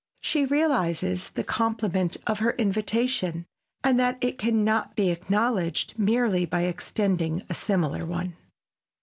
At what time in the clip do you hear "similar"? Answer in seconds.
7.53-8.03